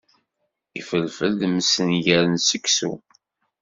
Ifelfel 0.79 1.31
d 1.39 1.41
msenger 1.53 2.23
n 2.27 2.35
seksu. 2.49 2.93